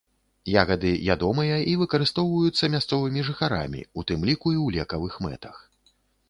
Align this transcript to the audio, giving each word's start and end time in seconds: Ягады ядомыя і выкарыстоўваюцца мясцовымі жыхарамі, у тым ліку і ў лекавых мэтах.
Ягады 0.59 0.93
ядомыя 1.13 1.57
і 1.73 1.75
выкарыстоўваюцца 1.81 2.69
мясцовымі 2.77 3.21
жыхарамі, 3.29 3.85
у 3.99 4.07
тым 4.13 4.25
ліку 4.31 4.47
і 4.57 4.59
ў 4.65 4.79
лекавых 4.79 5.13
мэтах. 5.29 5.63